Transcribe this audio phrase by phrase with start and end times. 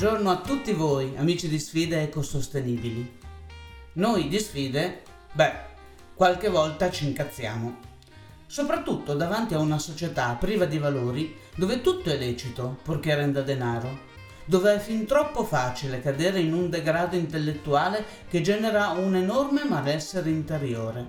[0.00, 3.18] Buongiorno a tutti voi, amici di sfide ecosostenibili.
[3.92, 5.52] Noi di sfide, beh,
[6.14, 7.76] qualche volta ci incazziamo.
[8.46, 13.98] Soprattutto davanti a una società priva di valori dove tutto è lecito purché renda denaro,
[14.46, 20.30] dove è fin troppo facile cadere in un degrado intellettuale che genera un enorme malessere
[20.30, 21.06] interiore.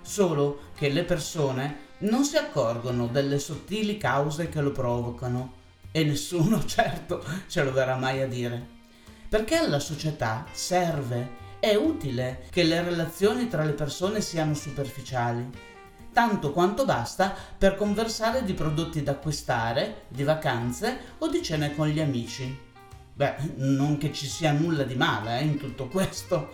[0.00, 5.64] Solo che le persone non si accorgono delle sottili cause che lo provocano
[5.96, 8.74] e nessuno certo ce lo verrà mai a dire.
[9.30, 15.48] Perché alla società serve, è utile che le relazioni tra le persone siano superficiali,
[16.12, 21.88] tanto quanto basta per conversare di prodotti da acquistare, di vacanze o di cene con
[21.88, 22.64] gli amici.
[23.14, 26.52] Beh, non che ci sia nulla di male eh, in tutto questo,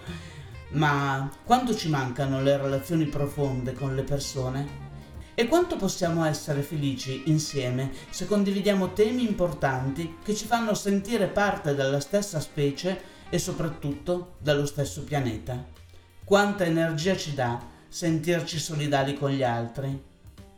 [0.70, 4.81] ma quando ci mancano le relazioni profonde con le persone,
[5.34, 11.74] e quanto possiamo essere felici insieme se condividiamo temi importanti che ci fanno sentire parte
[11.74, 15.64] della stessa specie e soprattutto dallo stesso pianeta.
[16.24, 20.02] Quanta energia ci dà sentirci solidali con gli altri.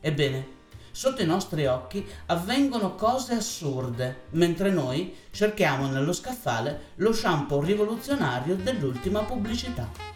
[0.01, 0.47] Ebbene,
[0.91, 8.57] sotto i nostri occhi avvengono cose assurde, mentre noi cerchiamo nello scaffale lo shampoo rivoluzionario
[8.57, 10.14] dell'ultima pubblicità.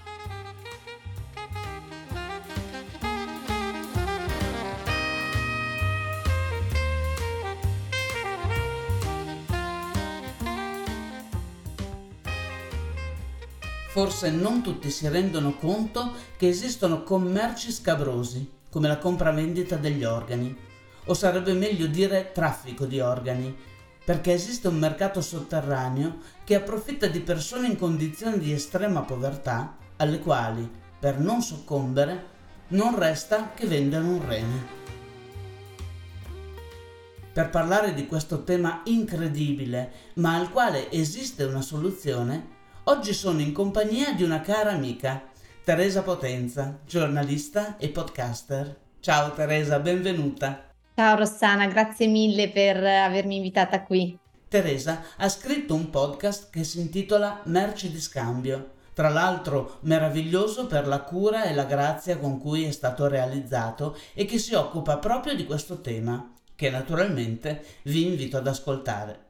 [13.98, 20.56] Forse non tutti si rendono conto che esistono commerci scabrosi, come la compravendita degli organi,
[21.06, 23.52] o sarebbe meglio dire traffico di organi,
[24.04, 30.20] perché esiste un mercato sotterraneo che approfitta di persone in condizioni di estrema povertà, alle
[30.20, 32.26] quali, per non soccombere,
[32.68, 34.66] non resta che vendere un rene.
[37.32, 42.57] Per parlare di questo tema incredibile, ma al quale esiste una soluzione,
[42.88, 45.22] Oggi sono in compagnia di una cara amica,
[45.62, 48.78] Teresa Potenza, giornalista e podcaster.
[49.00, 50.70] Ciao Teresa, benvenuta.
[50.94, 54.18] Ciao Rossana, grazie mille per avermi invitata qui.
[54.48, 58.70] Teresa ha scritto un podcast che si intitola Merci di scambio.
[58.94, 64.24] Tra l'altro meraviglioso per la cura e la grazia con cui è stato realizzato e
[64.24, 69.26] che si occupa proprio di questo tema, che naturalmente vi invito ad ascoltare.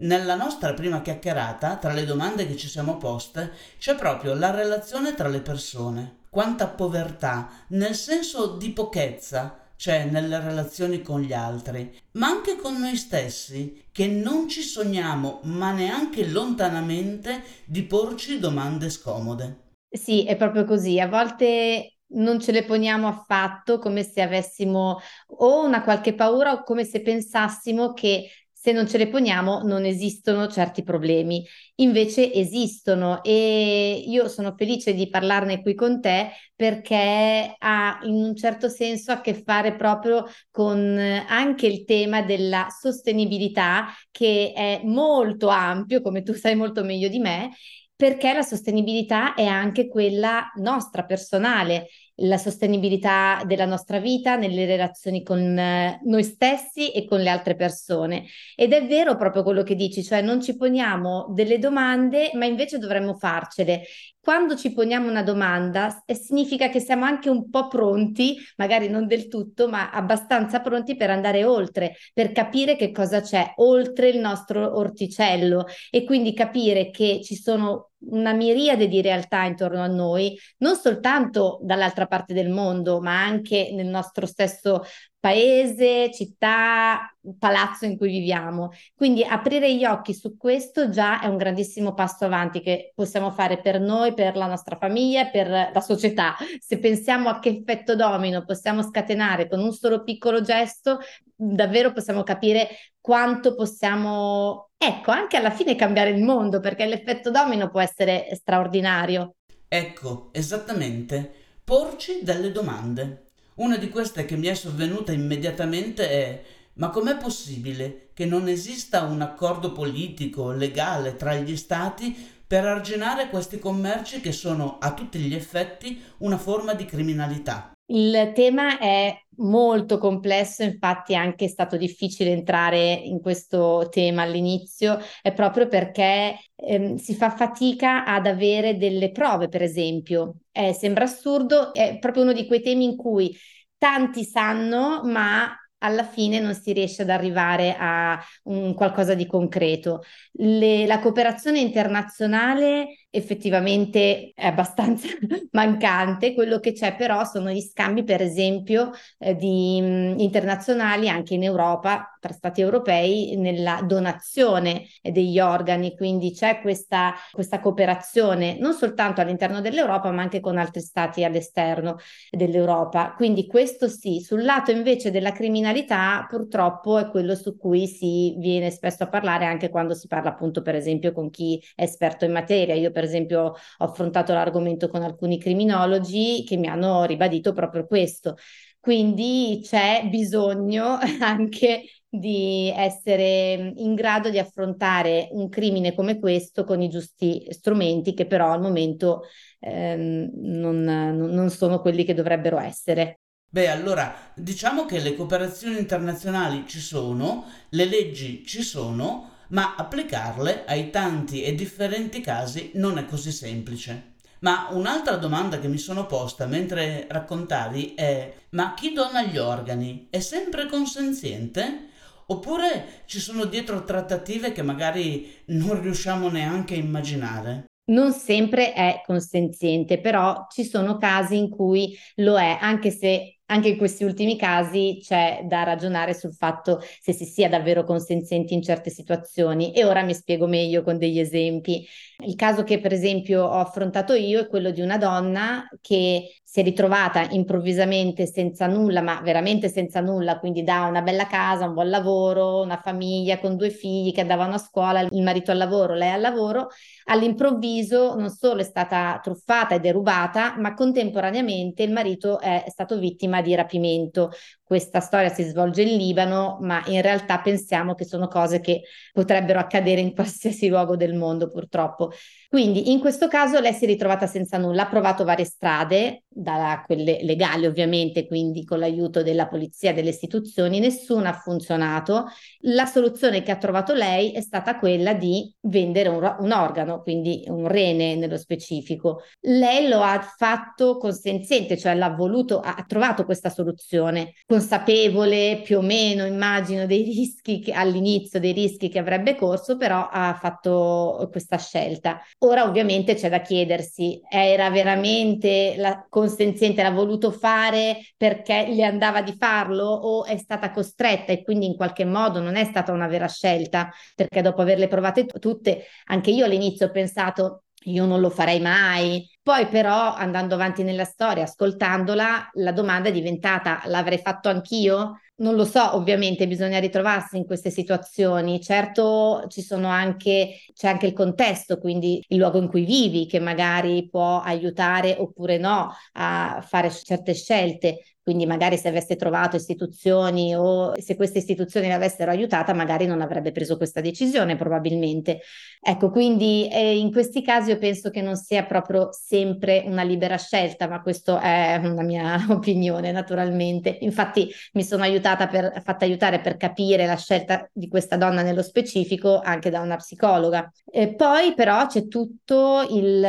[0.00, 5.14] Nella nostra prima chiacchierata, tra le domande che ci siamo poste, c'è proprio la relazione
[5.14, 6.18] tra le persone.
[6.30, 12.78] Quanta povertà, nel senso di pochezza, c'è nelle relazioni con gli altri, ma anche con
[12.78, 19.72] noi stessi, che non ci sogniamo, ma neanche lontanamente, di porci domande scomode.
[19.90, 21.00] Sì, è proprio così.
[21.00, 26.62] A volte non ce le poniamo affatto come se avessimo o una qualche paura o
[26.62, 28.30] come se pensassimo che
[28.60, 31.46] se non ce le poniamo non esistono certi problemi,
[31.76, 38.34] invece esistono e io sono felice di parlarne qui con te perché ha in un
[38.34, 45.46] certo senso a che fare proprio con anche il tema della sostenibilità che è molto
[45.46, 47.50] ampio, come tu sai molto meglio di me,
[47.94, 51.86] perché la sostenibilità è anche quella nostra personale
[52.20, 57.54] la sostenibilità della nostra vita nelle relazioni con eh, noi stessi e con le altre
[57.54, 58.24] persone.
[58.56, 62.78] Ed è vero proprio quello che dici, cioè non ci poniamo delle domande, ma invece
[62.78, 63.82] dovremmo farcele.
[64.20, 69.26] Quando ci poniamo una domanda significa che siamo anche un po' pronti, magari non del
[69.28, 74.76] tutto, ma abbastanza pronti per andare oltre, per capire che cosa c'è oltre il nostro
[74.76, 80.76] orticello e quindi capire che ci sono una miriade di realtà intorno a noi, non
[80.76, 84.84] soltanto dall'altra parte del mondo, ma anche nel nostro stesso
[85.20, 88.70] paese, città, palazzo in cui viviamo.
[88.94, 93.60] Quindi aprire gli occhi su questo già è un grandissimo passo avanti che possiamo fare
[93.60, 96.36] per noi, per la nostra famiglia, per la società.
[96.60, 100.98] Se pensiamo a che effetto domino possiamo scatenare con un solo piccolo gesto,
[101.34, 102.68] davvero possiamo capire
[103.00, 109.34] quanto possiamo, ecco, anche alla fine cambiare il mondo, perché l'effetto domino può essere straordinario.
[109.66, 111.32] Ecco, esattamente,
[111.64, 113.27] porci delle domande.
[113.58, 116.42] Una di queste che mi è sovvenuta immediatamente è
[116.74, 122.14] ma com'è possibile che non esista un accordo politico, legale tra gli stati
[122.46, 127.72] per arginare questi commerci che sono a tutti gli effetti una forma di criminalità?
[127.90, 134.98] Il tema è molto complesso, infatti è anche stato difficile entrare in questo tema all'inizio,
[135.22, 140.36] è proprio perché ehm, si fa fatica ad avere delle prove, per esempio.
[140.52, 143.36] Eh, sembra assurdo, è proprio uno di quei temi in cui
[143.76, 150.02] tanti sanno, ma alla fine non si riesce ad arrivare a un qualcosa di concreto.
[150.32, 155.08] Le, la cooperazione internazionale effettivamente è abbastanza
[155.52, 161.34] mancante, quello che c'è però sono gli scambi, per esempio, eh, di, mh, internazionali anche
[161.34, 168.74] in Europa, tra stati europei, nella donazione degli organi, quindi c'è questa, questa cooperazione non
[168.74, 171.96] soltanto all'interno dell'Europa, ma anche con altri stati all'esterno
[172.30, 173.14] dell'Europa.
[173.16, 178.70] Quindi questo sì, sul lato invece della criminalità purtroppo è quello su cui si viene
[178.70, 182.32] spesso a parlare anche quando si parla appunto per esempio con chi è esperto in
[182.32, 182.74] materia.
[182.74, 183.54] Io per esempio ho
[183.84, 188.34] affrontato l'argomento con alcuni criminologi che mi hanno ribadito proprio questo.
[188.80, 196.82] Quindi c'è bisogno anche di essere in grado di affrontare un crimine come questo con
[196.82, 199.22] i giusti strumenti che però al momento
[199.60, 203.20] ehm, non, non sono quelli che dovrebbero essere.
[203.48, 210.64] Beh, allora diciamo che le cooperazioni internazionali ci sono, le leggi ci sono, ma applicarle
[210.66, 214.14] ai tanti e differenti casi non è così semplice.
[214.40, 220.06] Ma un'altra domanda che mi sono posta mentre raccontavi è: ma chi dona gli organi
[220.10, 221.86] è sempre consenziente?
[222.26, 227.64] Oppure ci sono dietro trattative che magari non riusciamo neanche a immaginare?
[227.88, 233.68] Non sempre è consenziente, però ci sono casi in cui lo è, anche se anche
[233.68, 238.62] in questi ultimi casi c'è da ragionare sul fatto se si sia davvero consenzienti in
[238.62, 241.86] certe situazioni e ora mi spiego meglio con degli esempi.
[242.24, 246.60] Il caso che per esempio ho affrontato io è quello di una donna che si
[246.60, 251.74] è ritrovata improvvisamente senza nulla, ma veramente senza nulla, quindi da una bella casa, un
[251.74, 255.92] buon lavoro, una famiglia con due figli che andavano a scuola, il marito al lavoro,
[255.92, 256.68] lei al lavoro,
[257.04, 263.42] all'improvviso non solo è stata truffata e derubata, ma contemporaneamente il marito è stato vittima
[263.42, 264.30] di rapimento.
[264.68, 268.82] Questa storia si svolge in Libano, ma in realtà pensiamo che sono cose che
[269.14, 272.12] potrebbero accadere in qualsiasi luogo del mondo, purtroppo.
[272.50, 276.84] Quindi in questo caso lei si è ritrovata senza nulla, ha provato varie strade, da
[276.86, 282.26] quelle legali ovviamente, quindi con l'aiuto della polizia, delle istituzioni, nessuna ha funzionato.
[282.60, 287.42] La soluzione che ha trovato lei è stata quella di vendere un, un organo, quindi
[287.48, 289.22] un rene nello specifico.
[289.40, 295.82] Lei lo ha fatto consenziente, cioè l'ha voluto, ha trovato questa soluzione, consapevole più o
[295.82, 301.58] meno, immagino, dei rischi che all'inizio, dei rischi che avrebbe corso, però ha fatto questa
[301.58, 302.20] scelta.
[302.38, 309.22] Ora ovviamente c'è da chiedersi, era veramente la consenziente, l'ha voluto fare perché le andava
[309.22, 313.06] di farlo o è stata costretta e quindi in qualche modo non è stata una
[313.06, 318.20] vera scelta, perché dopo averle provate t- tutte, anche io all'inizio ho pensato io non
[318.20, 319.26] lo farei mai.
[319.48, 325.20] Poi però andando avanti nella storia, ascoltandola, la domanda è diventata l'avrei fatto anch'io?
[325.36, 328.60] Non lo so, ovviamente bisogna ritrovarsi in queste situazioni.
[328.60, 333.40] Certo ci sono anche, c'è anche il contesto, quindi il luogo in cui vivi, che
[333.40, 338.02] magari può aiutare oppure no a fare certe scelte.
[338.28, 343.52] Quindi magari se avesse trovato istituzioni o se queste istituzioni l'avessero aiutata, magari non avrebbe
[343.52, 345.40] preso questa decisione probabilmente.
[345.80, 350.36] Ecco, quindi eh, in questi casi io penso che non sia proprio sempre una libera
[350.36, 353.96] scelta, ma questa è una mia opinione naturalmente.
[354.02, 358.62] Infatti mi sono aiutata per, fatta aiutare per capire la scelta di questa donna nello
[358.62, 360.70] specifico anche da una psicologa.
[360.84, 363.26] E poi però c'è tutto il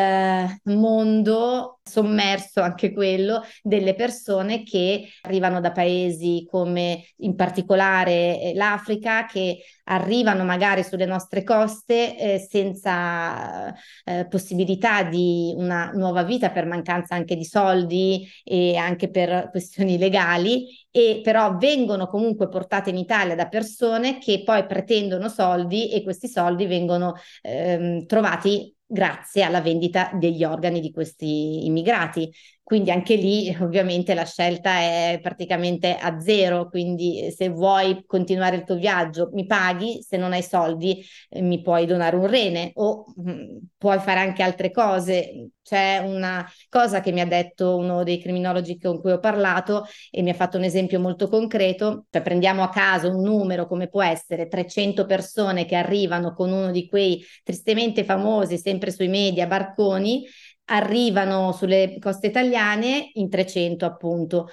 [0.64, 4.89] mondo sommerso anche quello delle persone che
[5.22, 12.40] arrivano da paesi come in particolare eh, l'Africa, che arrivano magari sulle nostre coste eh,
[12.40, 19.50] senza eh, possibilità di una nuova vita per mancanza anche di soldi e anche per
[19.50, 25.90] questioni legali e però vengono comunque portate in Italia da persone che poi pretendono soldi
[25.92, 32.32] e questi soldi vengono ehm, trovati grazie alla vendita degli organi di questi immigrati.
[32.70, 38.64] Quindi anche lì ovviamente la scelta è praticamente a zero, quindi se vuoi continuare il
[38.64, 43.06] tuo viaggio mi paghi, se non hai soldi eh, mi puoi donare un rene o
[43.20, 45.50] mm, puoi fare anche altre cose.
[45.64, 50.22] C'è una cosa che mi ha detto uno dei criminologi con cui ho parlato e
[50.22, 54.04] mi ha fatto un esempio molto concreto, cioè prendiamo a caso un numero come può
[54.04, 60.24] essere 300 persone che arrivano con uno di quei tristemente famosi, sempre sui media, barconi
[60.70, 64.50] arrivano sulle coste italiane in 300 appunto.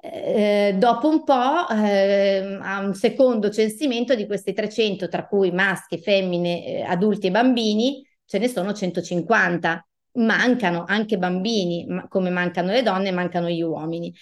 [0.00, 5.98] Eh, dopo un po', eh, a un secondo censimento di questi 300, tra cui maschi,
[5.98, 9.86] femmine, eh, adulti e bambini, ce ne sono 150.
[10.16, 14.14] Mancano anche bambini, ma come mancano le donne, mancano gli uomini.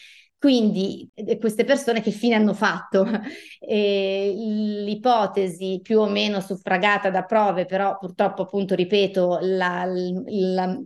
[0.42, 3.06] Quindi eh, queste persone che fine hanno fatto?
[3.64, 4.32] E
[4.84, 10.76] l'ipotesi più o meno suffragata da prove, però purtroppo appunto ripeto, la, la,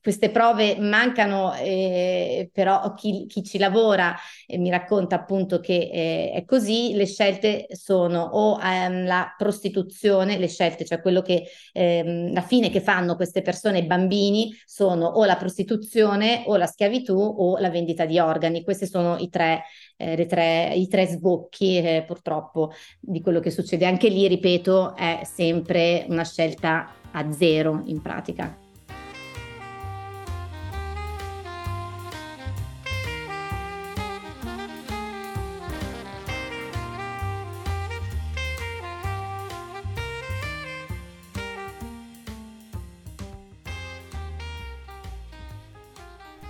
[0.00, 4.14] queste prove mancano, eh, però chi, chi, ci lavora
[4.46, 10.38] eh, mi racconta appunto che eh, è così, le scelte sono o ehm, la prostituzione,
[10.38, 15.24] le scelte, cioè quello che ehm, la fine che fanno queste persone, bambini, sono o
[15.24, 18.62] la prostituzione o la schiavitù o la vendita di organi.
[18.62, 19.62] Queste sono sono i tre,
[19.96, 23.86] eh, tre, i tre sbocchi eh, purtroppo di quello che succede.
[23.86, 28.69] Anche lì, ripeto, è sempre una scelta a zero in pratica.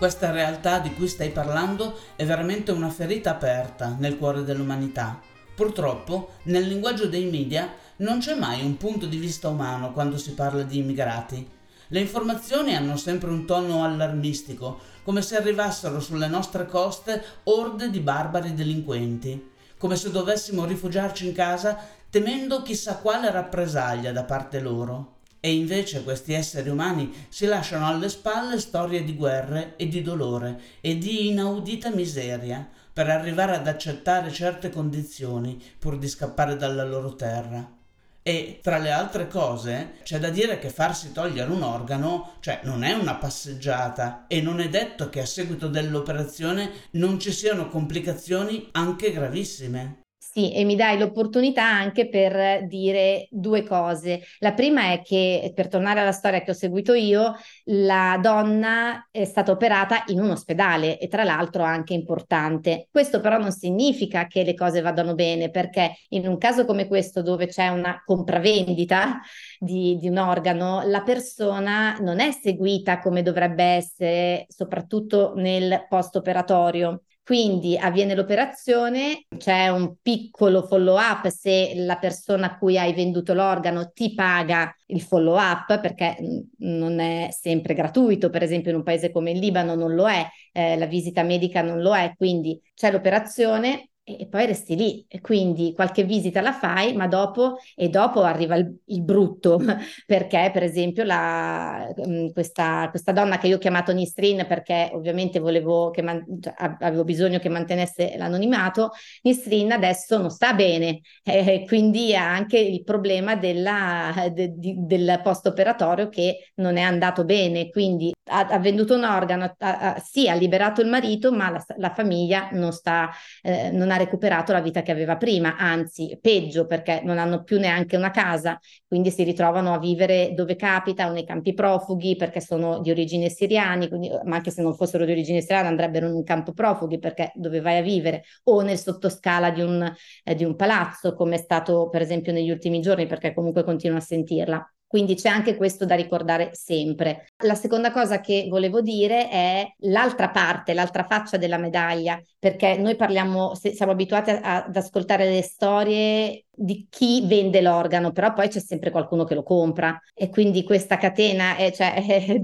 [0.00, 5.20] Questa realtà di cui stai parlando è veramente una ferita aperta nel cuore dell'umanità.
[5.54, 10.32] Purtroppo, nel linguaggio dei media non c'è mai un punto di vista umano quando si
[10.32, 11.46] parla di immigrati.
[11.88, 18.00] Le informazioni hanno sempre un tono allarmistico, come se arrivassero sulle nostre coste orde di
[18.00, 21.78] barbari delinquenti, come se dovessimo rifugiarci in casa
[22.08, 25.18] temendo chissà quale rappresaglia da parte loro.
[25.40, 30.60] E invece questi esseri umani si lasciano alle spalle storie di guerre e di dolore
[30.82, 37.14] e di inaudita miseria per arrivare ad accettare certe condizioni pur di scappare dalla loro
[37.14, 37.78] terra.
[38.22, 42.84] E tra le altre cose c'è da dire che farsi togliere un organo, cioè non
[42.84, 48.68] è una passeggiata e non è detto che a seguito dell'operazione non ci siano complicazioni
[48.72, 49.99] anche gravissime.
[50.32, 54.22] Sì, e mi dai l'opportunità anche per dire due cose.
[54.38, 57.34] La prima è che, per tornare alla storia che ho seguito io,
[57.64, 62.86] la donna è stata operata in un ospedale e tra l'altro anche importante.
[62.92, 67.22] Questo però non significa che le cose vadano bene, perché in un caso come questo,
[67.22, 69.20] dove c'è una compravendita
[69.58, 76.14] di, di un organo, la persona non è seguita come dovrebbe essere, soprattutto nel post
[76.14, 82.92] operatorio quindi avviene l'operazione, c'è un piccolo follow up se la persona a cui hai
[82.92, 86.16] venduto l'organo ti paga il follow up perché
[86.58, 90.26] non è sempre gratuito, per esempio in un paese come il Libano non lo è,
[90.50, 95.04] eh, la visita medica non lo è, quindi c'è l'operazione, e poi resti lì.
[95.08, 99.58] E quindi qualche visita la fai, ma dopo, e dopo arriva il, il brutto,
[100.06, 105.38] perché per esempio la, mm, questa, questa, donna che io ho chiamato Nistrin perché ovviamente
[105.38, 108.90] volevo che man, cioè, avevo bisogno che mantenesse l'anonimato,
[109.22, 115.20] Nistrin adesso non sta bene, eh, quindi ha anche il problema della, de, di, del
[115.22, 119.98] post operatorio che non è andato bene, quindi ha, ha venduto un organo, ha, ha,
[119.98, 123.10] sì ha liberato il marito, ma la, la famiglia non sta,
[123.42, 127.58] eh, non ha recuperato la vita che aveva prima, anzi peggio perché non hanno più
[127.58, 132.80] neanche una casa, quindi si ritrovano a vivere dove capita nei campi profughi perché sono
[132.80, 136.24] di origine siriani, quindi, ma anche se non fossero di origine siriana andrebbero in un
[136.24, 139.92] campo profughi perché dove vai a vivere o nel sottoscala di un,
[140.24, 143.98] eh, di un palazzo come è stato per esempio negli ultimi giorni perché comunque continuo
[143.98, 144.72] a sentirla.
[144.90, 147.28] Quindi c'è anche questo da ricordare sempre.
[147.44, 152.96] La seconda cosa che volevo dire è l'altra parte, l'altra faccia della medaglia, perché noi
[152.96, 158.60] parliamo, siamo abituati a, ad ascoltare le storie di chi vende l'organo, però poi c'è
[158.60, 162.42] sempre qualcuno che lo compra e quindi questa catena è, cioè, è,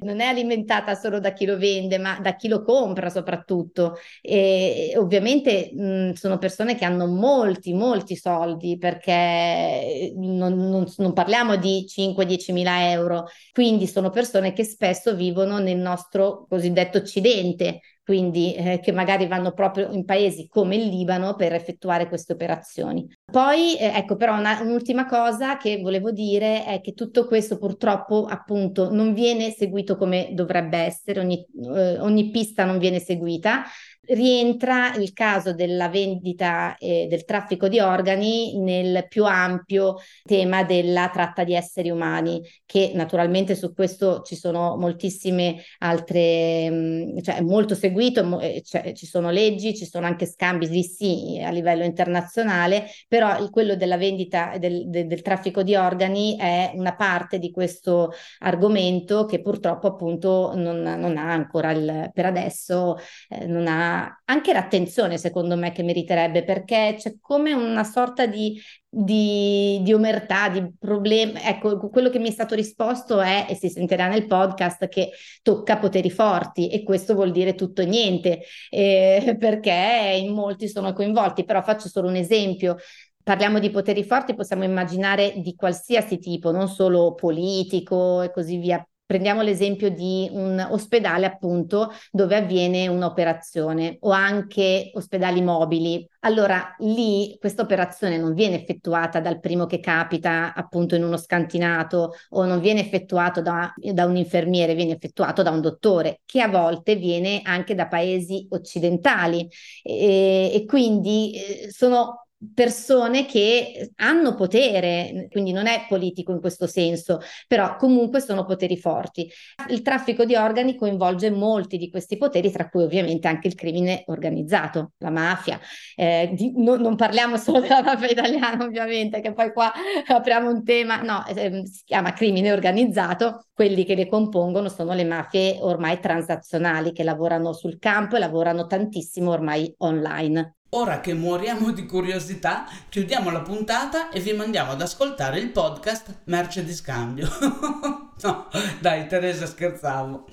[0.00, 3.96] non è alimentata solo da chi lo vende, ma da chi lo compra soprattutto.
[4.20, 11.56] E ovviamente mh, sono persone che hanno molti, molti soldi perché non, non, non parliamo
[11.56, 18.54] di 5-10 mila euro, quindi sono persone che spesso vivono nel nostro cosiddetto occidente, quindi
[18.54, 23.10] eh, che magari vanno proprio in paesi come il Libano per effettuare queste operazioni.
[23.24, 28.26] Poi, eh, ecco, però una, un'ultima cosa che volevo dire è che tutto questo purtroppo
[28.26, 31.44] appunto non viene seguito come dovrebbe essere, ogni,
[31.74, 33.64] eh, ogni pista non viene seguita
[34.08, 41.08] rientra il caso della vendita e del traffico di organi nel più ampio tema della
[41.10, 47.74] tratta di esseri umani, che naturalmente su questo ci sono moltissime altre, mm, cioè molto
[47.74, 52.86] seguito, eh, cioè, ci sono leggi, ci sono anche scambi di sì a livello internazionale,
[53.08, 58.12] però quello della vendita del, del, del traffico di organi è una parte di questo
[58.38, 62.96] argomento che purtroppo appunto non, non ha ancora il, per adesso
[63.28, 63.93] eh, non ha
[64.24, 70.48] anche l'attenzione, secondo me, che meriterebbe, perché c'è come una sorta di, di, di omertà,
[70.48, 71.42] di problema.
[71.42, 75.10] Ecco, quello che mi è stato risposto è, e si sentirà nel podcast, che
[75.42, 80.92] tocca poteri forti e questo vuol dire tutto e niente, eh, perché in molti sono
[80.92, 81.44] coinvolti.
[81.44, 82.76] Però faccio solo un esempio
[83.24, 88.86] parliamo di poteri forti, possiamo immaginare di qualsiasi tipo, non solo politico e così via.
[89.06, 96.08] Prendiamo l'esempio di un ospedale, appunto, dove avviene un'operazione o anche ospedali mobili.
[96.20, 102.14] Allora, lì questa operazione non viene effettuata dal primo che capita, appunto, in uno scantinato
[102.30, 106.48] o non viene effettuato da, da un infermiere, viene effettuato da un dottore, che a
[106.48, 109.46] volte viene anche da paesi occidentali.
[109.82, 116.66] E, e quindi eh, sono persone che hanno potere, quindi non è politico in questo
[116.66, 119.30] senso, però comunque sono poteri forti.
[119.68, 124.04] Il traffico di organi coinvolge molti di questi poteri, tra cui ovviamente anche il crimine
[124.06, 125.58] organizzato, la mafia.
[125.94, 129.72] Eh, di, no, non parliamo solo della mafia italiana, ovviamente, che poi qua
[130.06, 135.04] apriamo un tema, no, eh, si chiama crimine organizzato, quelli che le compongono sono le
[135.04, 140.56] mafie ormai transazionali che lavorano sul campo e lavorano tantissimo ormai online.
[140.76, 146.22] Ora che moriamo di curiosità, chiudiamo la puntata e vi mandiamo ad ascoltare il podcast
[146.24, 147.30] Merce di Scambio.
[148.20, 148.48] no,
[148.80, 150.26] dai Teresa, scherzavo.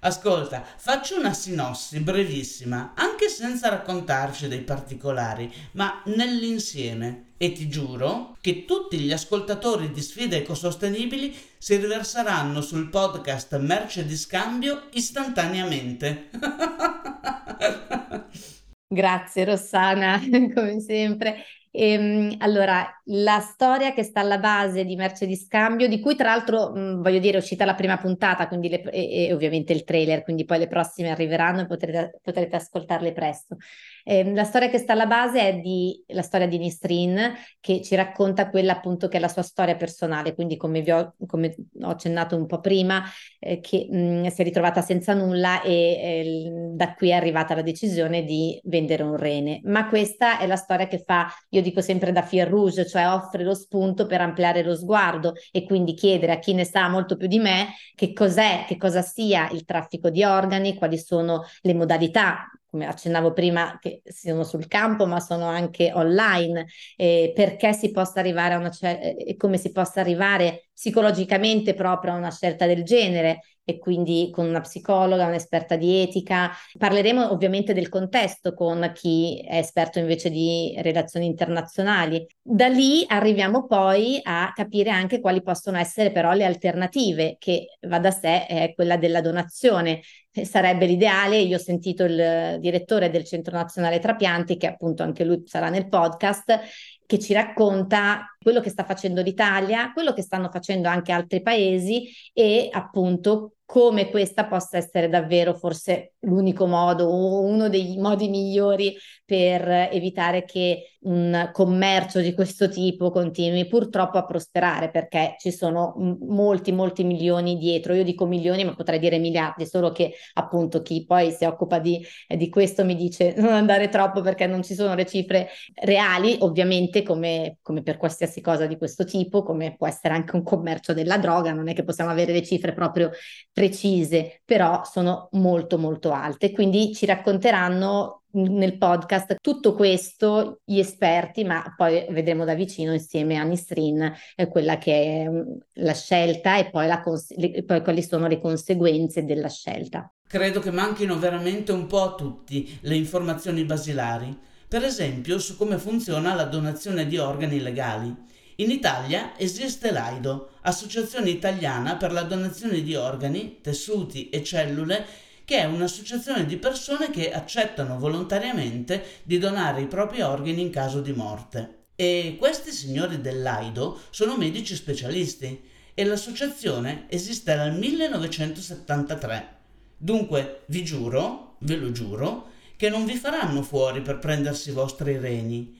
[0.00, 7.26] Ascolta, faccio una sinossi brevissima, anche senza raccontarci dei particolari, ma nell'insieme.
[7.36, 14.04] E ti giuro che tutti gli ascoltatori di sfide ecosostenibili si riverseranno sul podcast Merce
[14.04, 16.30] di Scambio istantaneamente.
[18.88, 20.20] Grazie Rossana,
[20.54, 21.44] come sempre.
[21.78, 26.30] Ehm, allora, la storia che sta alla base di Merce di Scambio, di cui tra
[26.30, 29.84] l'altro mh, voglio dire è uscita la prima puntata, quindi le, e, e, ovviamente il
[29.84, 33.56] trailer, quindi poi le prossime arriveranno e potrete, potrete ascoltarle presto.
[34.04, 37.94] Eh, la storia che sta alla base è di, la storia di Nistrin, che ci
[37.94, 41.88] racconta quella appunto che è la sua storia personale, quindi come, vi ho, come ho
[41.88, 43.02] accennato un po' prima,
[43.38, 47.62] eh, che mh, si è ritrovata senza nulla e eh, da qui è arrivata la
[47.62, 49.60] decisione di vendere un rene.
[49.64, 53.42] Ma questa è la storia che fa, io dico sempre da Fier Rouge, cioè offre
[53.42, 57.26] lo spunto per ampliare lo sguardo e quindi chiedere a chi ne sa molto più
[57.26, 62.50] di me che cos'è, che cosa sia il traffico di organi, quali sono le modalità
[62.68, 68.20] come accennavo prima, che sono sul campo, ma sono anche online, eh, perché si possa
[68.20, 73.40] arrivare a una e come si possa arrivare psicologicamente proprio a una scelta del genere
[73.68, 76.52] e quindi con una psicologa, un'esperta di etica.
[76.78, 82.24] Parleremo ovviamente del contesto con chi è esperto invece di relazioni internazionali.
[82.40, 87.98] Da lì arriviamo poi a capire anche quali possono essere però le alternative, che va
[87.98, 90.00] da sé è quella della donazione.
[90.30, 95.42] Sarebbe l'ideale, io ho sentito il direttore del Centro Nazionale Trapianti, che appunto anche lui
[95.46, 96.60] sarà nel podcast,
[97.04, 102.08] che ci racconta quello che sta facendo l'Italia, quello che stanno facendo anche altri paesi
[102.32, 108.96] e appunto come questa possa essere davvero forse l'unico modo o uno dei modi migliori
[109.24, 115.94] per evitare che un commercio di questo tipo continui purtroppo a prosperare perché ci sono
[116.20, 117.94] molti molti milioni dietro.
[117.94, 122.04] Io dico milioni ma potrei dire miliardi solo che appunto chi poi si occupa di,
[122.28, 127.02] di questo mi dice non andare troppo perché non ci sono le cifre reali ovviamente
[127.02, 131.18] come, come per qualsiasi cosa di questo tipo come può essere anche un commercio della
[131.18, 133.10] droga non è che possiamo avere le cifre proprio
[133.56, 136.52] precise, però sono molto molto alte.
[136.52, 143.36] Quindi ci racconteranno nel podcast tutto questo gli esperti, ma poi vedremo da vicino insieme
[143.36, 145.40] a Nistrin eh, quella che è mm,
[145.76, 150.12] la scelta e poi, la cons- le, poi quali sono le conseguenze della scelta.
[150.28, 154.38] Credo che manchino veramente un po' a tutti le informazioni basilari,
[154.68, 158.14] per esempio su come funziona la donazione di organi legali.
[158.58, 165.04] In Italia esiste l'AIDO, Associazione Italiana per la Donazione di Organi, Tessuti e Cellule,
[165.44, 171.02] che è un'associazione di persone che accettano volontariamente di donare i propri organi in caso
[171.02, 171.88] di morte.
[171.96, 179.54] E questi signori dell'AIDO sono medici specialisti e l'associazione esiste dal 1973.
[179.98, 185.18] Dunque vi giuro, ve lo giuro, che non vi faranno fuori per prendersi i vostri
[185.18, 185.75] reni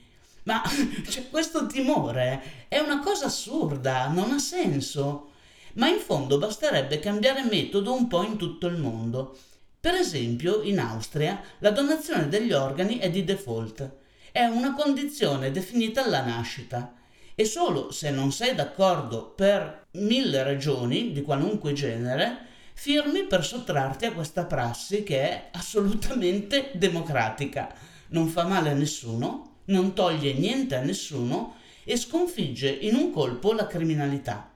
[0.47, 0.63] ma
[1.09, 5.31] cioè, questo timore è una cosa assurda, non ha senso.
[5.73, 9.37] Ma in fondo basterebbe cambiare metodo un po' in tutto il mondo.
[9.79, 13.91] Per esempio, in Austria la donazione degli organi è di default.
[14.31, 16.93] È una condizione definita alla nascita
[17.35, 24.05] e solo se non sei d'accordo per mille ragioni di qualunque genere firmi per sottrarti
[24.05, 27.71] a questa prassi che è assolutamente democratica.
[28.09, 33.53] Non fa male a nessuno, non toglie niente a nessuno e sconfigge in un colpo
[33.53, 34.49] la criminalità.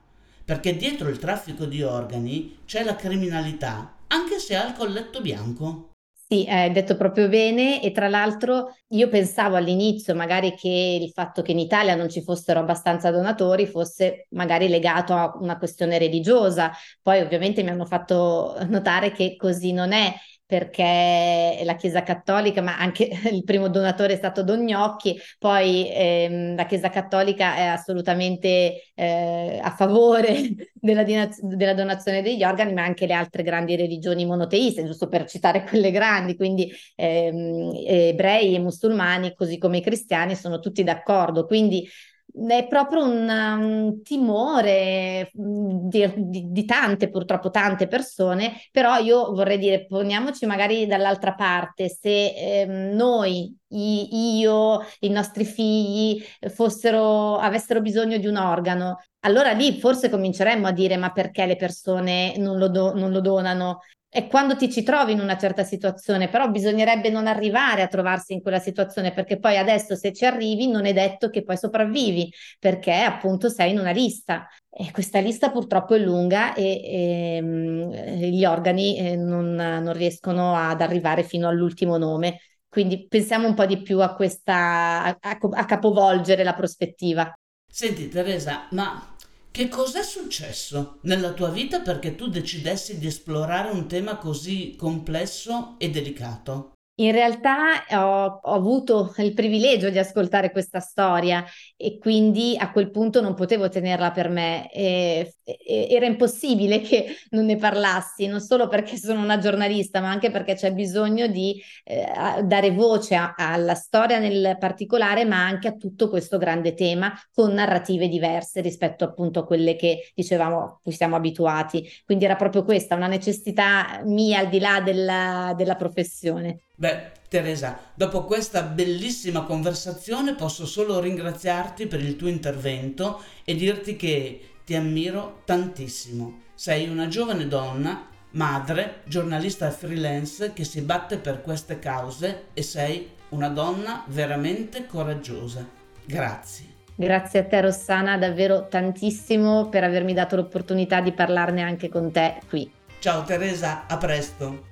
[0.44, 5.90] Perché dietro il traffico di organi c'è la criminalità, anche se ha il colletto bianco.
[6.32, 11.42] Sì, hai detto proprio bene e tra l'altro io pensavo all'inizio magari che il fatto
[11.42, 16.72] che in Italia non ci fossero abbastanza donatori fosse magari legato a una questione religiosa,
[17.02, 20.14] poi ovviamente mi hanno fatto notare che così non è
[20.46, 26.56] perché la Chiesa Cattolica, ma anche il primo donatore è stato Don Gnocchi, poi ehm,
[26.56, 33.06] la Chiesa Cattolica è assolutamente eh, a favore della, della, donazione degli organi, ma anche
[33.06, 39.34] le altre grandi religioni monoteiste, giusto per citare quelle grandi, quindi ehm, ebrei e musulmani,
[39.34, 41.46] così come i cristiani, sono tutti d'accordo.
[41.46, 41.88] Quindi
[42.32, 49.32] è proprio un, un timore mm, di, di, di, tante, purtroppo tante persone, però io
[49.32, 57.36] vorrei dire, poniamoci magari dall'altra parte, se ehm, noi, i, io, i nostri figli fossero,
[57.36, 62.36] avessero bisogno di un organo, allora lì forse cominceremmo a dire ma perché le persone
[62.38, 63.80] non lo, do, non lo donano?
[64.14, 68.34] È quando ti ci trovi in una certa situazione, però bisognerebbe non arrivare a trovarsi
[68.34, 72.30] in quella situazione perché poi adesso se ci arrivi non è detto che poi sopravvivi
[72.58, 77.90] perché appunto sei in una lista e questa lista purtroppo è lunga e, e ehm,
[78.28, 82.40] gli organi eh, non, non riescono ad arrivare fino all'ultimo nome.
[82.68, 87.32] Quindi pensiamo un po' di più a questa, a, a capovolgere la prospettiva.
[87.66, 89.11] Senti Teresa, ma
[89.52, 95.76] che cos'è successo nella tua vita perché tu decidessi di esplorare un tema così complesso
[95.78, 96.72] e delicato?
[97.02, 101.44] In realtà ho, ho, avuto il privilegio di ascoltare questa storia
[101.76, 104.70] e quindi a quel punto non potevo tenerla per me.
[104.70, 110.10] E, e, era impossibile che non ne parlassi, non solo perché sono una giornalista, ma
[110.10, 112.06] anche perché c'è bisogno di eh,
[112.44, 117.52] dare voce a, alla storia nel particolare, ma anche a tutto questo grande tema con
[117.52, 121.84] narrative diverse rispetto appunto a quelle che dicevamo cui siamo abituati.
[122.04, 126.60] Quindi era proprio questa, una necessità mia al di là della, della professione.
[126.74, 133.96] Beh, Teresa, dopo questa bellissima conversazione posso solo ringraziarti per il tuo intervento e dirti
[133.96, 136.40] che ti ammiro tantissimo.
[136.54, 143.10] Sei una giovane donna, madre, giornalista freelance che si batte per queste cause e sei
[143.30, 145.66] una donna veramente coraggiosa.
[146.04, 146.66] Grazie.
[146.94, 152.40] Grazie a te Rossana davvero tantissimo per avermi dato l'opportunità di parlarne anche con te
[152.48, 152.70] qui.
[152.98, 154.71] Ciao Teresa, a presto.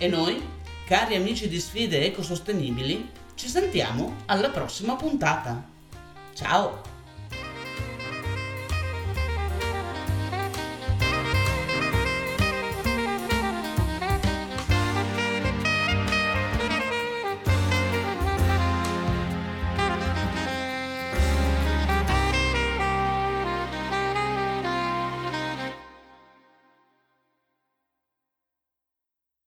[0.00, 0.40] E noi,
[0.86, 5.68] cari amici di sfide ecosostenibili, ci sentiamo alla prossima puntata.
[6.34, 6.97] Ciao!